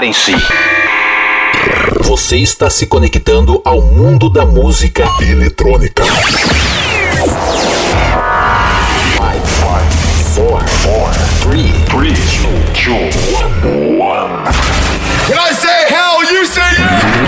Preparem-se. 0.00 0.32
Você 2.04 2.38
está 2.38 2.70
se 2.70 2.86
conectando 2.86 3.60
ao 3.62 3.82
mundo 3.82 4.30
da 4.30 4.46
música 4.46 5.04
eletrônica. 5.20 6.02
Five, 6.04 6.22
four, 10.34 10.58
four, 10.66 11.10
three, 11.42 11.70
three, 11.90 12.14
two, 12.72 12.94
one. 13.36 13.89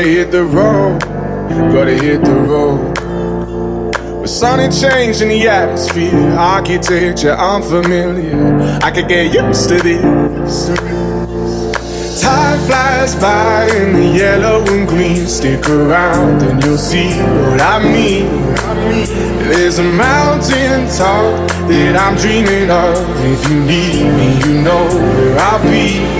Gotta 0.00 0.12
hit 0.12 0.30
the 0.30 0.44
road, 0.44 0.98
gotta 1.74 1.92
hit 1.92 2.24
the 2.24 2.32
road. 2.32 2.96
With 4.22 4.30
sudden 4.30 4.72
change 4.72 5.20
in 5.20 5.28
the 5.28 5.46
atmosphere, 5.46 6.30
architecture 6.38 7.32
unfamiliar. 7.32 8.78
I 8.82 8.92
could 8.92 9.08
get 9.08 9.34
used 9.34 9.68
to 9.68 9.76
this. 9.76 10.68
Time 12.22 12.58
flies 12.60 13.14
by 13.16 13.68
in 13.76 13.92
the 13.92 14.06
yellow 14.16 14.64
and 14.72 14.88
green. 14.88 15.26
Stick 15.26 15.68
around 15.68 16.44
and 16.44 16.64
you'll 16.64 16.78
see 16.78 17.10
what 17.50 17.60
I 17.60 17.78
mean. 17.82 18.54
There's 19.50 19.80
a 19.80 19.84
mountain 19.84 20.88
top 20.96 21.46
that 21.68 21.94
I'm 21.94 22.16
dreaming 22.16 22.70
of. 22.70 22.96
If 23.20 23.50
you 23.50 23.60
need 23.60 24.04
me, 24.16 24.38
you 24.48 24.62
know 24.62 24.82
where 24.86 25.38
I'll 25.40 25.62
be. 25.62 26.19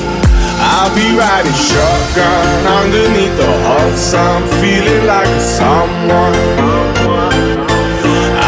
I'll 0.81 0.95
be 0.95 1.15
riding 1.15 1.53
shotgun 1.53 2.65
underneath 2.65 3.37
the 3.37 3.45
hot 3.69 3.93
sun, 3.95 4.41
feeling 4.57 5.05
like 5.05 5.29
a 5.29 5.39
someone. 5.39 6.33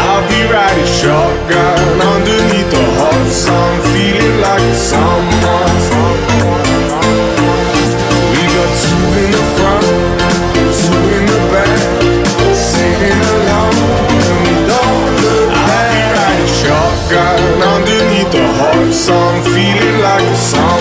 I'll 0.02 0.26
be 0.26 0.42
riding 0.50 0.90
shotgun 0.98 1.78
underneath 2.02 2.70
the 2.74 2.86
hot 2.98 3.26
sun, 3.30 3.70
feeling 3.94 4.40
like 4.42 4.66
a 4.66 4.74
someone. 4.74 5.78
We 8.34 8.42
got 8.50 8.70
two 8.82 9.06
in 9.22 9.30
the 9.30 9.44
front, 9.54 9.86
two 10.74 11.02
in 11.14 11.24
the 11.30 11.40
back, 11.54 11.78
singing 12.50 13.22
along, 13.30 13.74
and 14.26 14.38
we 14.42 14.54
don't 14.74 15.06
look 15.22 15.50
back. 15.54 15.70
I'll 15.70 15.86
be 15.94 16.02
riding 16.18 16.50
shotgun 16.50 17.62
underneath 17.62 18.30
the 18.34 18.46
hot 18.58 18.90
sun, 18.90 19.32
feeling 19.54 20.02
like 20.02 20.26
a 20.26 20.34
someone 20.34 20.73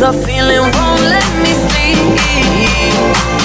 The 0.00 0.14
feeling 0.14 0.62
won't 0.62 1.02
let 1.02 1.42
me 1.42 1.52
sleep. 1.52 3.39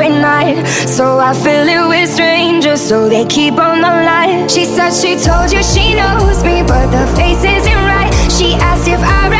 Every 0.00 0.20
night. 0.20 0.66
So 0.66 1.18
I 1.18 1.32
fill 1.34 1.68
it 1.68 1.88
with 1.88 2.08
strangers, 2.08 2.80
so 2.80 3.08
they 3.08 3.24
keep 3.26 3.54
on 3.54 3.80
the 3.80 3.88
line. 3.88 4.48
She 4.48 4.64
said 4.64 4.92
she 4.92 5.16
told 5.16 5.52
you 5.52 5.62
she 5.62 5.94
knows 5.94 6.42
me, 6.42 6.62
but 6.62 6.86
the 6.90 7.06
face 7.16 7.44
isn't 7.44 7.82
right. 7.94 8.12
She 8.30 8.54
asked 8.54 8.88
if 8.88 9.00
I 9.00 9.39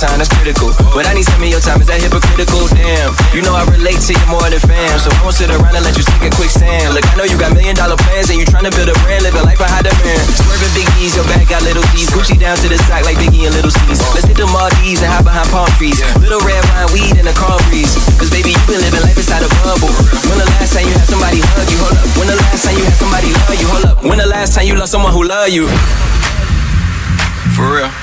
time, 0.00 0.16
that's 0.16 0.32
critical. 0.32 0.72
But 0.96 1.04
I 1.04 1.12
need 1.12 1.28
some 1.28 1.44
of 1.44 1.50
your 1.52 1.60
time, 1.60 1.76
is 1.84 1.88
that 1.92 2.00
hypocritical? 2.00 2.64
Damn, 2.72 3.12
you 3.36 3.44
know 3.44 3.52
I 3.52 3.68
relate 3.68 4.00
to 4.08 4.16
you 4.16 4.26
more 4.32 4.48
than 4.48 4.56
fam. 4.64 4.96
So 4.96 5.12
I 5.12 5.20
won't 5.20 5.36
sit 5.36 5.52
around 5.52 5.76
and 5.76 5.84
let 5.84 5.92
you 5.92 6.04
sink 6.08 6.24
in 6.24 6.32
quicksand. 6.32 6.96
Look, 6.96 7.04
I 7.04 7.20
know 7.20 7.28
you 7.28 7.36
got 7.36 7.52
million 7.52 7.76
dollar 7.76 8.00
plans 8.00 8.32
and 8.32 8.40
you 8.40 8.48
trying 8.48 8.64
to 8.64 8.72
build 8.72 8.88
a 8.88 8.96
brand, 9.04 9.28
live 9.28 9.36
a 9.36 9.44
life 9.44 9.60
behind 9.60 9.84
high 9.84 9.84
demand. 9.84 10.24
Swerving 10.40 10.72
big 10.72 10.88
E's, 11.04 11.12
your 11.12 11.28
bag 11.28 11.44
got 11.52 11.60
little 11.68 11.84
T's. 11.92 12.08
Gucci 12.16 12.40
down 12.40 12.56
to 12.64 12.66
the 12.72 12.80
side 12.88 13.04
like 13.04 13.20
Biggie 13.20 13.44
and 13.44 13.52
Little 13.52 13.70
C's. 13.70 14.00
Let's 14.16 14.24
hit 14.24 14.40
the 14.40 14.48
Maldives 14.48 15.04
and 15.04 15.12
hide 15.12 15.24
behind 15.24 15.48
palm 15.52 15.68
trees. 15.76 16.00
Little 16.16 16.40
red 16.48 16.64
wine, 16.72 16.88
weed, 16.96 17.20
and 17.20 17.28
a 17.28 17.34
calm 17.36 17.60
breeze. 17.68 17.92
Cause 18.16 18.32
baby, 18.32 18.56
you 18.56 18.62
been 18.64 18.80
living 18.80 19.04
life 19.04 19.20
inside 19.20 19.44
a 19.44 19.50
bubble. 19.60 19.92
When 20.32 20.40
the 20.40 20.48
last 20.56 20.72
time 20.72 20.88
you 20.88 20.96
had 20.96 21.04
somebody 21.04 21.44
hug 21.44 21.68
you? 21.68 21.76
Hold 21.76 22.00
up. 22.00 22.08
When 22.16 22.24
the 22.24 22.40
last 22.40 22.64
time 22.64 22.76
you 22.80 22.84
had 22.88 22.96
somebody 22.96 23.28
love 23.36 23.56
you? 23.60 23.68
Hold 23.68 23.84
up. 23.84 23.96
When 24.00 24.16
the 24.16 24.30
last 24.32 24.56
time 24.56 24.64
you 24.64 24.80
loved 24.80 24.88
someone 24.88 25.12
who 25.12 25.28
love 25.28 25.52
you? 25.52 25.68
For 27.52 27.84
real. 27.84 27.99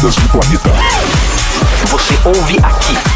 do 0.00 0.28
planeta. 0.28 0.70
Você 1.90 2.16
ouve 2.24 2.56
aqui. 2.62 3.07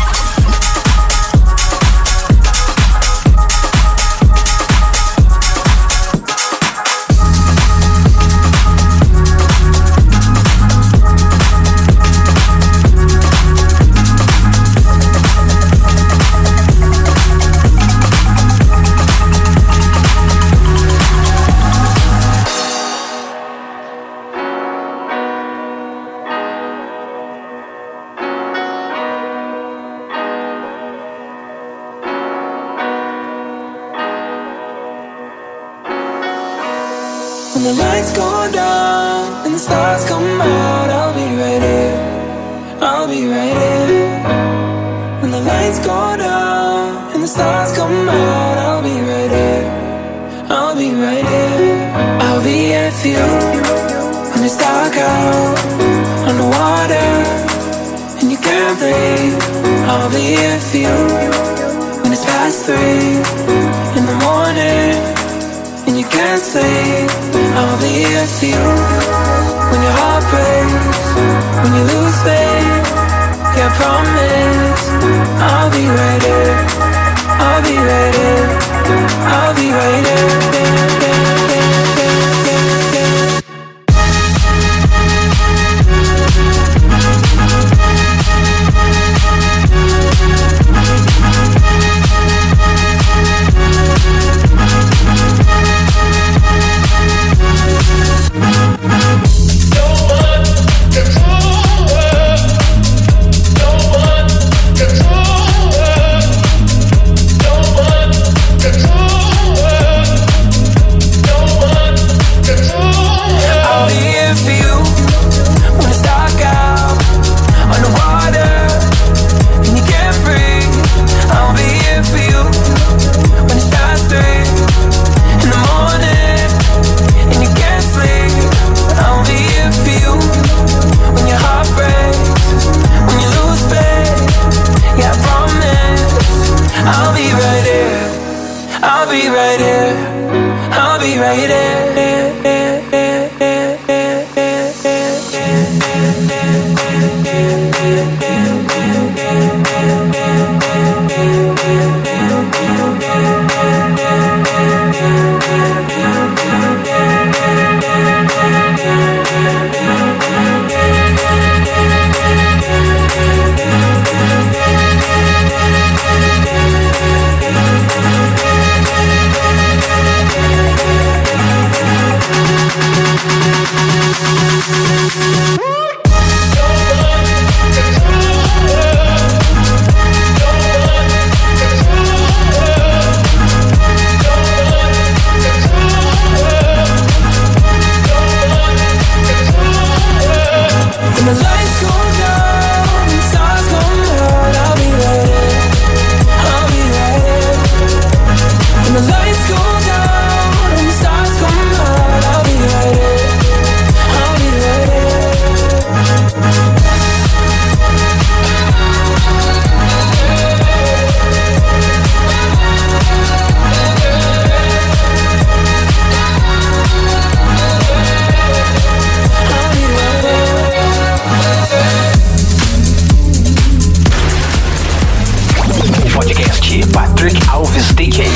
Patrick 227.02 227.36
Alves 227.48 227.88
DJ, 227.96 228.28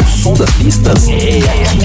O 0.00 0.04
som 0.08 0.32
das 0.32 0.50
pistas 0.52 1.06
é 1.08 1.36
aqui. 1.36 1.80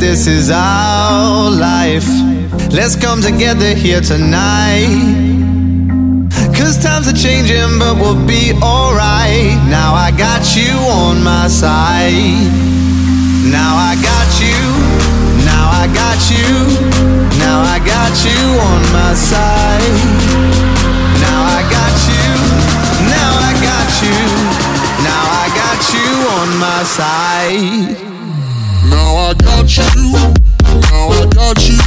This 0.00 0.26
is 0.26 0.50
our 0.50 1.50
life. 1.50 2.08
Let's 2.72 2.96
come 2.96 3.20
together 3.20 3.74
here 3.74 4.00
tonight. 4.00 4.88
Cause 6.56 6.82
times 6.82 7.08
are 7.08 7.16
changing, 7.16 7.78
but 7.78 7.96
we'll 7.96 8.26
be 8.26 8.52
alright. 8.62 9.56
Now 9.68 9.94
I 9.94 10.10
got 10.16 10.56
you 10.56 10.72
on 10.90 11.22
my 11.22 11.48
side. 11.48 12.48
Now 13.46 13.76
I 13.76 13.94
got 14.02 14.30
you. 14.40 14.60
Now 15.44 15.68
I 15.72 15.86
got 15.92 16.20
you. 16.32 16.50
Now 17.38 17.60
I 17.62 17.78
got 17.84 18.12
you 18.24 18.40
on 18.70 18.82
my 18.92 19.14
side. 19.14 20.00
Now 21.24 21.40
I 21.44 21.60
got 21.76 21.96
you. 22.10 22.28
Now 23.14 23.30
I 23.48 23.52
got 23.68 23.90
you. 24.04 24.20
Now 25.06 25.22
I 25.32 25.46
got 25.62 25.80
you 25.94 26.10
on 26.36 26.48
my 26.58 26.82
side. 26.84 28.09
I 29.30 29.34
got 29.34 29.76
you, 29.76 30.10
now 30.90 31.08
I 31.08 31.26
got 31.30 31.68
you, 31.68 31.78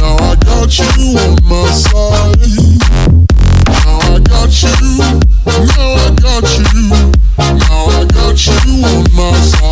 now 0.00 0.16
I 0.16 0.34
got 0.36 0.78
you 0.78 1.18
on 1.18 1.36
my 1.44 1.68
side. 1.68 2.40
Now 3.68 3.98
I 4.00 4.18
got 4.20 4.62
you, 4.62 4.96
now 5.44 5.92
I 5.92 6.16
got 6.16 6.48
you, 6.56 7.12
now 7.36 7.84
I 7.84 8.06
got 8.06 8.46
you 8.46 8.82
on 8.82 9.04
my 9.14 9.32
side. 9.40 9.67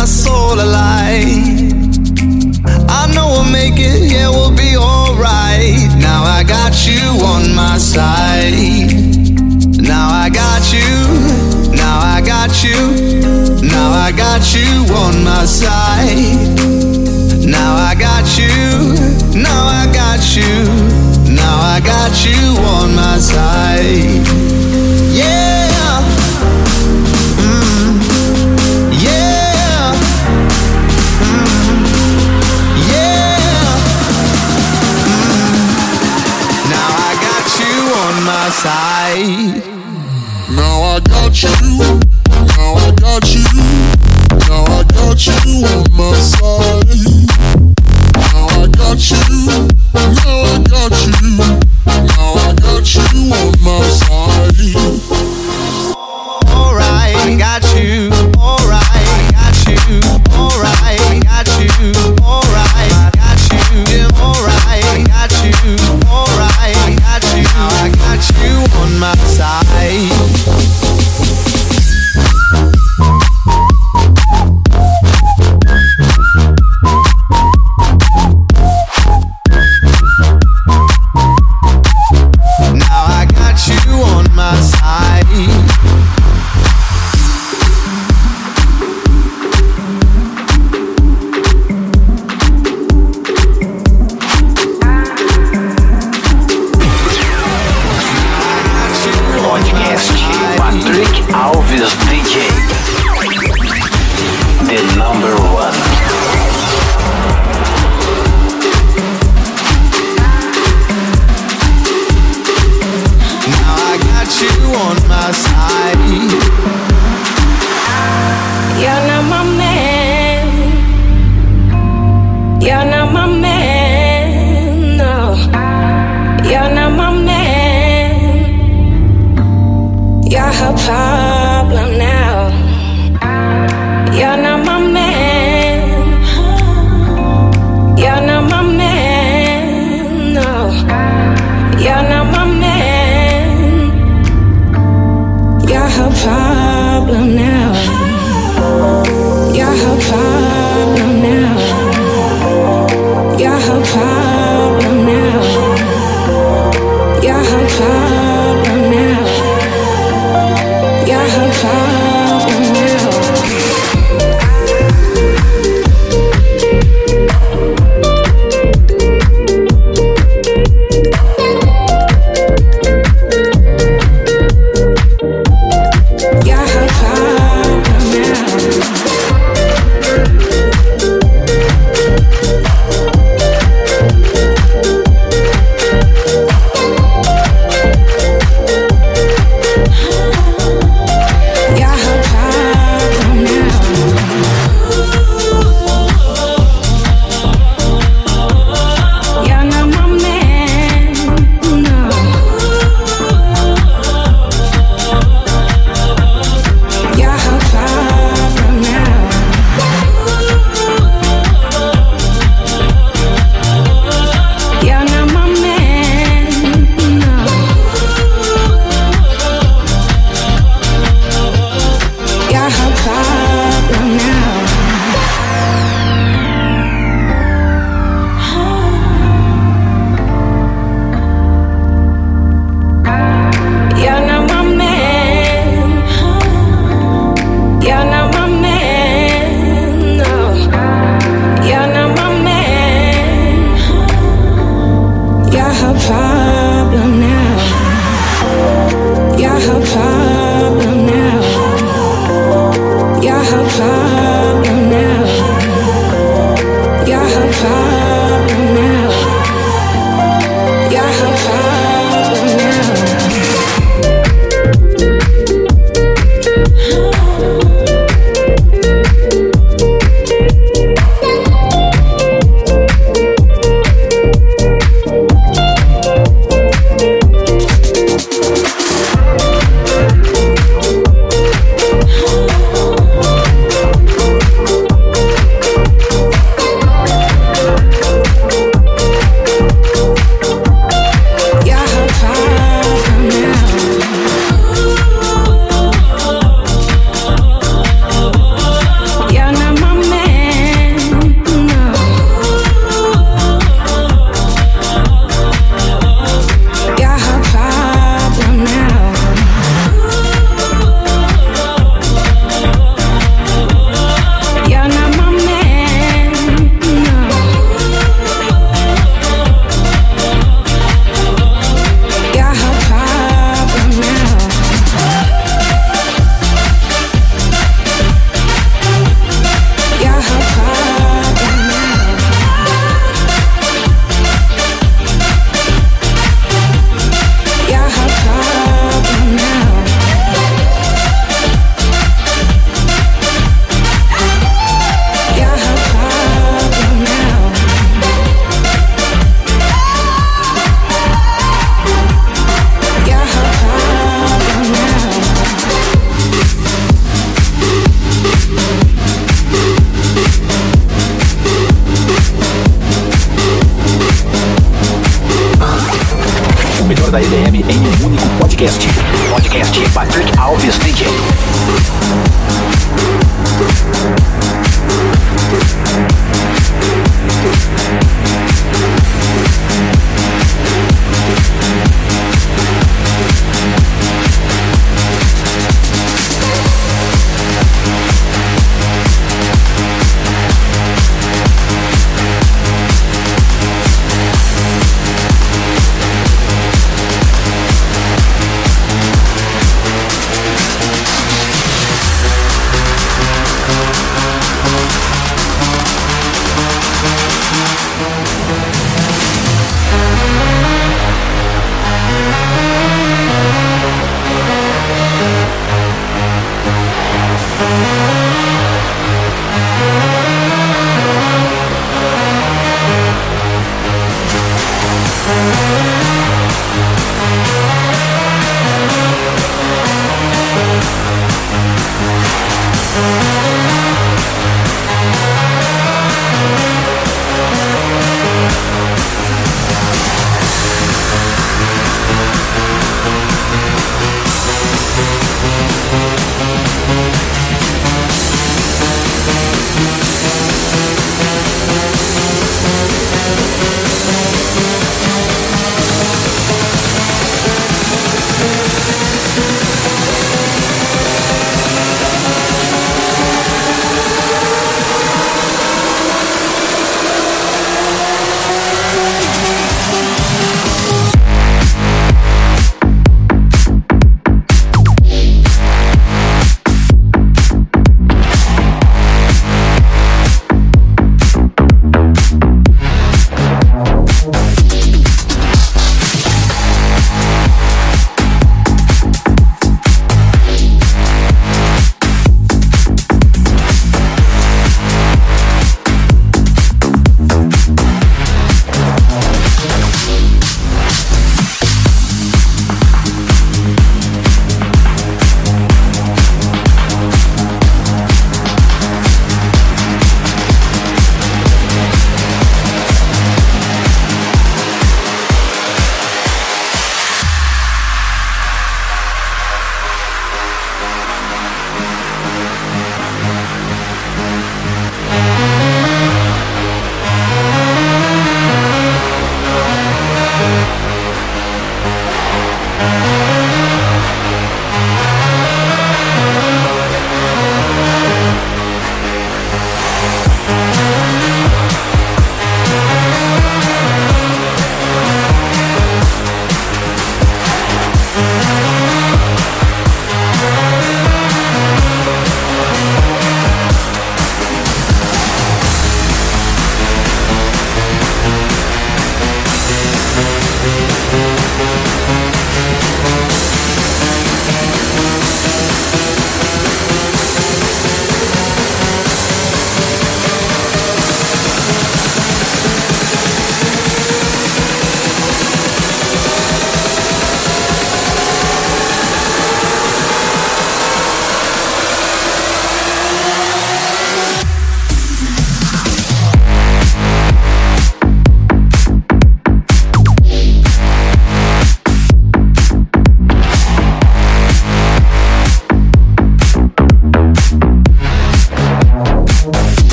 my 0.00 0.06
soul 0.06 0.54
alive. 0.54 1.74
I 2.88 3.12
know 3.14 3.26
we'll 3.32 3.52
make 3.52 3.76
it, 3.76 4.10
yeah, 4.10 4.30
we'll 4.30 4.56
be 4.56 4.74
alright. 4.74 5.92
Now 6.00 6.22
I 6.24 6.42
got 6.42 6.72
you 6.88 7.04
on 7.32 7.54
my 7.54 7.76
side. 7.76 8.96
Now 9.76 10.08
I 10.24 10.30
got 10.30 10.64
you, 10.72 10.90
now 11.76 11.98
I 12.16 12.22
got 12.24 12.64
you, 12.64 12.80
now 13.60 13.90
I 14.06 14.10
got 14.16 14.42
you 14.56 14.70
on 15.04 15.22
my 15.22 15.44
side. 15.44 16.48
Now 17.44 17.76
I 17.76 17.94
got 17.94 18.24
you, 18.40 18.56
now 19.36 19.62
I 19.80 19.84
got 19.92 20.22
you, 20.34 20.64
now 21.28 21.56
I 21.74 21.78
got 21.84 22.12
you 22.24 22.40
on 22.74 22.94
my 22.94 23.18
side. 23.18 24.24
Yeah. 25.12 25.59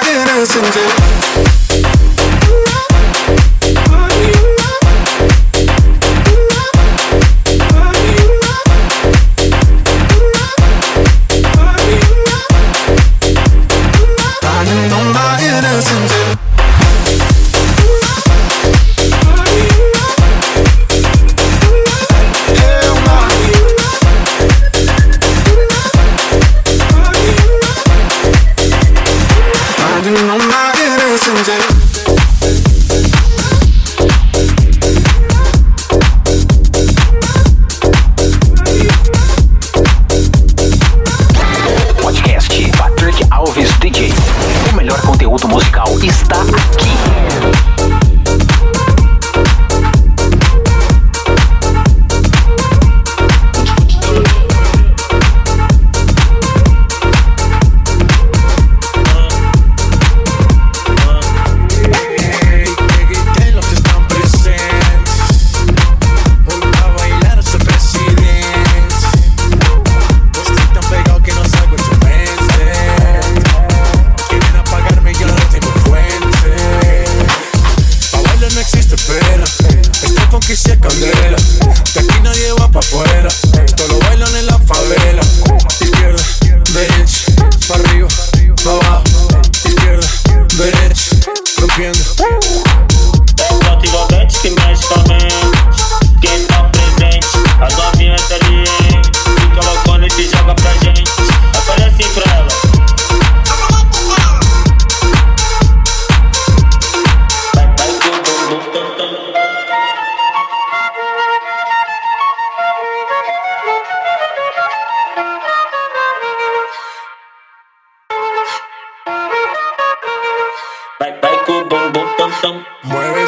innocent. 0.00 1.21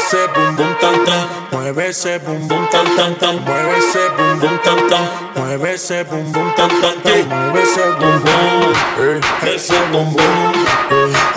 ese 0.05 0.29
bum 0.35 0.57
bum 0.57 0.75
tan 0.81 1.05
tan, 1.07 1.29
mueve 1.51 1.89
ese 1.89 2.19
bum 2.19 2.47
bum 2.49 2.67
tan 2.71 2.85
tan 2.97 3.15
tan, 3.21 3.37
mueve 3.45 3.79
ese 3.79 4.05
bum 4.17 4.39
bum 4.41 4.59
tan 4.63 4.89
tan, 4.91 5.05
mueve 5.35 5.69
eh, 5.71 5.75
ese 5.75 6.05
bum 6.05 6.33
bum 6.33 6.53
tan 6.57 6.69
mueve 7.29 7.63
ese 7.63 7.85
bum 7.99 8.17
bum, 8.25 8.75
ese 9.55 9.79
bum 9.93 10.15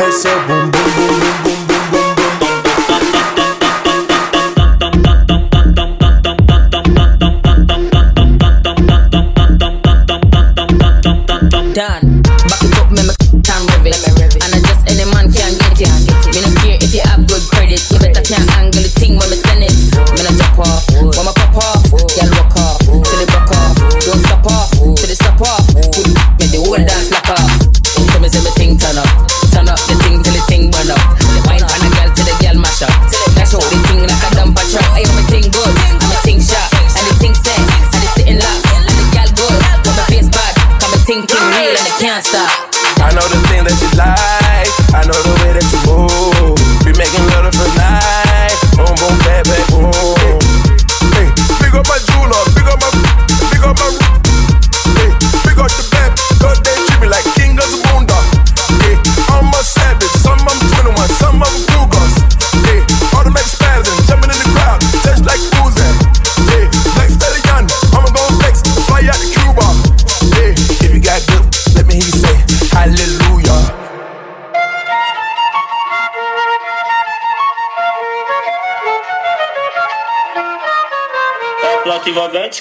ese 0.08 0.32
bum 0.48 0.72
bum 0.72 0.90
bum 0.98 1.32
bum 1.44 1.44
bum. 1.44 1.67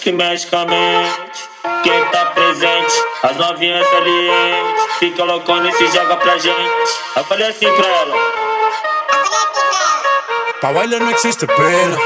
Que 0.07 0.13
mexe 0.13 0.47
com 0.47 0.57
a 0.57 0.65
mente. 0.65 1.51
Quem 1.83 2.05
tá 2.13 2.27
presente, 2.27 2.95
as 3.25 3.37
novinhas 3.39 3.85
salientes. 3.89 4.85
Fica 5.01 5.25
loucona 5.25 5.69
e 5.69 5.73
se 5.73 5.85
joga 5.89 6.17
pra 6.17 6.39
gente. 6.39 6.93
Eu 7.17 7.25
falei 7.25 7.49
assim 7.49 7.67
pra 7.73 7.89
ela. 7.89 8.15
Pa' 10.61 10.73
bailar 10.73 11.01
no 11.01 11.11
existe 11.11 11.45
pena. 11.49 11.97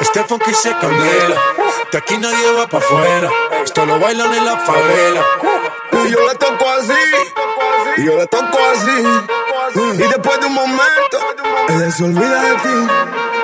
Este 0.00 0.24
funky 0.24 0.52
se 0.52 0.74
candela. 0.74 1.36
De 1.92 1.98
aquí 1.98 2.16
nadie 2.18 2.52
va 2.54 2.66
pa' 2.66 2.78
afuera. 2.78 3.30
Esto 3.64 3.86
lo 3.86 4.00
bailan 4.00 4.34
en 4.34 4.44
la 4.44 4.56
favela. 4.58 5.24
Y 5.92 6.10
yo 6.10 6.26
le 6.26 6.34
toco 6.34 6.68
así. 6.70 7.04
Y 7.98 8.04
yo 8.04 8.16
le 8.16 8.26
toco 8.26 8.58
así. 8.72 10.02
Y 10.02 10.08
después 10.08 10.40
de 10.40 10.46
un 10.46 10.54
momento, 10.54 11.18
ella 11.68 11.90
se 11.92 12.02
olvida 12.02 12.42
de 12.42 12.54
ti. 12.56 13.43